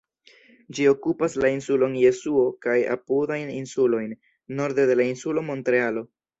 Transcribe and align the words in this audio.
Ĝi 0.77 0.87
okupas 0.91 1.35
la 1.43 1.51
insulon 1.57 1.93
Jesuo 2.05 2.47
kaj 2.67 2.79
apudajn 2.95 3.55
insulojn, 3.61 4.19
norde 4.63 4.91
de 4.93 5.01
la 5.01 5.11
insulo 5.15 5.49
Montrealo. 5.55 6.09